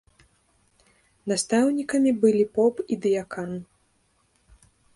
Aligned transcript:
Настаўнікамі 1.31 2.11
былі 2.25 2.45
поп 2.57 2.75
і 2.95 2.99
дыякан. 3.07 3.51